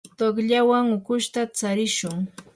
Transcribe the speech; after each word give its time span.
tuqllawan 0.17 0.85
ukushuta 0.97 1.41
tsarishun. 1.55 2.19